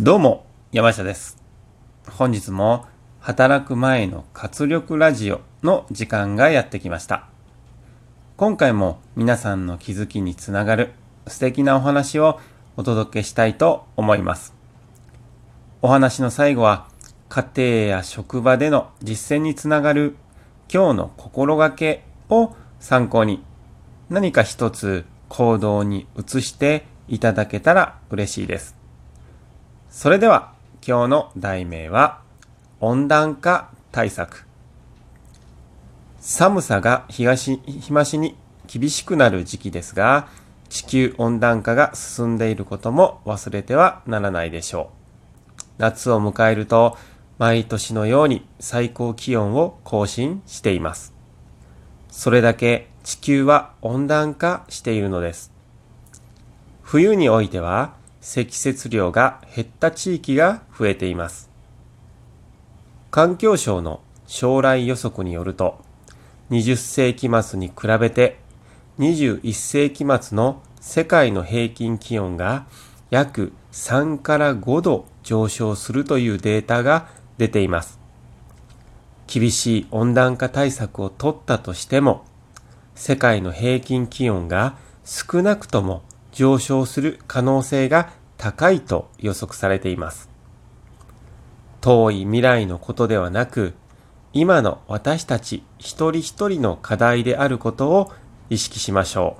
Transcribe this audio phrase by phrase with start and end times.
[0.00, 1.42] どうも、山下です。
[2.08, 2.86] 本日も
[3.18, 7.26] 働く前の活力ラジオの時間がやってきました。
[8.36, 10.92] 今回も皆さんの気づきにつながる
[11.26, 12.38] 素敵なお話を
[12.76, 14.54] お届けしたいと思います。
[15.82, 16.86] お話の最後は
[17.28, 20.14] 家庭や職場での実践につながる
[20.72, 23.42] 今日の心がけを参考に
[24.10, 28.77] 何か一つ行動に移していただけたら嬉しいです。
[29.90, 30.52] それでは
[30.86, 32.20] 今日の題名は
[32.80, 34.46] 温暖化対策。
[36.20, 40.28] 寒さが東、日増しに厳しくなる時期ですが、
[40.68, 44.90] 地球温暖化が進んでいることも忘れてはならないでしょ
[45.58, 45.64] う。
[45.78, 46.98] 夏を迎えると
[47.38, 51.14] 毎年のように最高気温を更新しています。
[52.10, 55.50] それだけ地球は温暖化しているのです。
[56.82, 61.50] 冬においては積雪量が減った地域が増えています。
[63.10, 65.80] 環境省の将来予測によると、
[66.50, 68.38] 20世紀末に比べて
[68.98, 72.66] 21世紀末の世界の平均気温が
[73.10, 77.98] 約3から5度上昇するというデータが出ています。
[79.26, 82.24] 厳しい温暖化対策を取ったとしても、
[82.94, 86.02] 世界の平均気温が少なくとも
[86.38, 90.30] 上昇する可能性が高いと予測されています。
[91.80, 93.74] 遠い未来のことではなく、
[94.32, 98.12] 今の私たち一人一人の課題であることを
[98.50, 99.36] 意識しましょ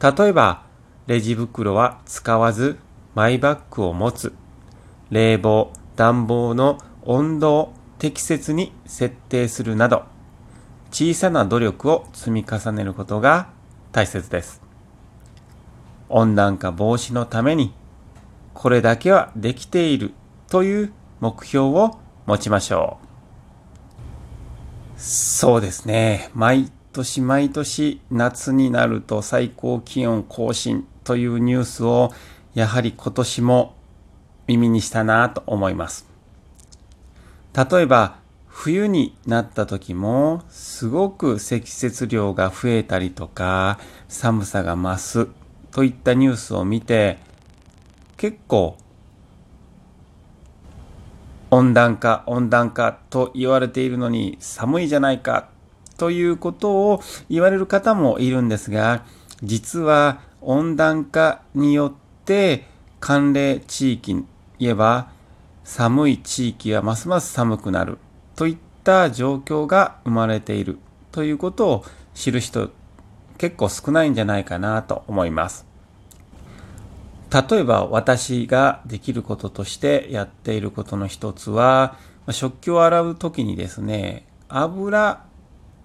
[0.00, 0.16] う。
[0.16, 0.62] 例えば、
[1.08, 2.78] レジ袋は使わず
[3.16, 4.32] マイバッグを持つ。
[5.10, 10.04] 冷房、暖房の温度を適切に設定するなど、
[10.92, 13.48] 小さな努力を積み重ねることが
[13.90, 14.69] 大切です。
[16.10, 17.72] 温暖化防止のために、
[18.52, 20.12] これだけはできている
[20.48, 23.10] という目標を持ちましょう。
[25.00, 26.30] そうですね。
[26.34, 32.12] 毎年毎年夏になると最高気温更新というニュースを
[32.52, 33.76] やはり今年も
[34.46, 36.06] 耳にしたなと思います。
[37.54, 45.28] 例えば冬になった時もすごく積雪量が増えたりとか寒さが増す
[45.72, 47.18] といったニュースを見て
[48.16, 48.76] 結構
[51.50, 55.48] 温暖化温暖化と言われているのに寒いじゃないか
[55.96, 59.04] ということを言われる方もいるんですが
[59.42, 62.64] 実は温暖化によって
[63.00, 64.24] 寒冷地域に
[64.58, 65.10] 言えば
[65.64, 67.98] 寒い地域はますます寒くなる
[68.36, 70.78] といった状況が生まれている
[71.12, 72.70] ということを知る人
[73.40, 75.64] 結構少ないんじゃないかなと思います。
[77.32, 81.96] 例えば私ができることとしてやっていることの一つは
[82.30, 85.24] 食器を洗う時にですね油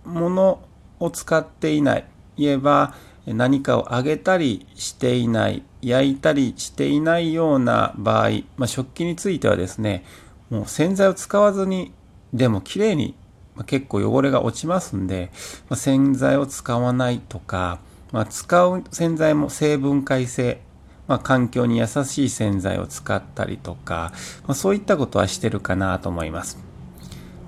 [0.03, 0.59] 物
[0.99, 2.05] を使っていない
[2.35, 2.93] 言えば
[3.25, 10.03] 何かを揚げたりしていない焼いたりしていないような場合、まあ、食器についてはですね
[10.49, 11.93] もう洗剤を使わずに
[12.33, 13.15] でもきれいに、
[13.55, 15.31] まあ、結構汚れが落ちますんで、
[15.69, 17.79] まあ、洗剤を使わないとか、
[18.11, 20.61] まあ、使う洗剤も成分解性
[21.07, 24.11] ま、環境に優しい洗剤を使ったりとか、
[24.47, 26.57] ま、そういったことはしてるかなと思います。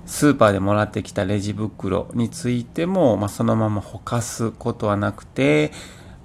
[0.06, 5.72] スーパーでもらってきたレジ袋についても、ま、そのままほかすことはなくて、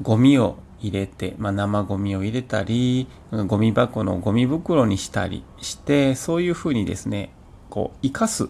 [0.01, 3.07] ゴミを入れて、まあ、生ゴミを入れたり、
[3.47, 7.31] ゴミ箱のゴミ袋にしたりして、そういうふうにですね、
[7.73, 8.49] こう、生かす、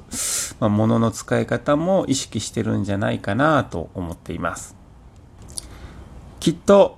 [0.59, 4.75] まあ、ものの使い方も意識してるんじゃないかなと思っています。
[6.41, 6.97] きっと、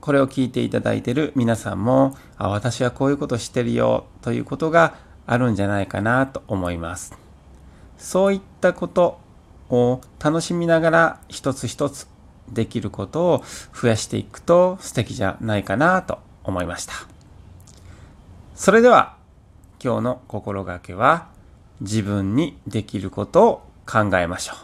[0.00, 4.94] これを聞いていただいている皆さんも、あ、私はこういうことしてるよということが
[5.26, 7.18] あるんじゃないかなと思います。
[7.98, 9.18] そういったこと
[9.68, 12.06] を楽しみながら一つ一つ
[12.48, 16.92] できることを増やしていくと素敵じゃないかなと思いました。
[18.54, 19.16] それでは
[19.82, 21.33] 今日の心がけは
[21.80, 24.56] 自分にできることを考えましょう。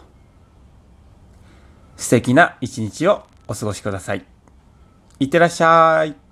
[2.01, 4.25] 素敵な一日をお過ごしください。
[5.19, 6.30] いってらっしゃい。